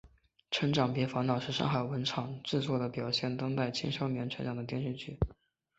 [0.49, 5.15] 成长别烦恼是上海文广制作的表现当代青少年成长的电视剧。